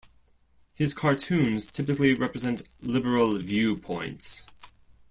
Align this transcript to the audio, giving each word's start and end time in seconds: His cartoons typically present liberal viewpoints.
His 0.73 0.95
cartoons 0.95 1.67
typically 1.67 2.15
present 2.15 2.63
liberal 2.81 3.37
viewpoints. 3.37 4.47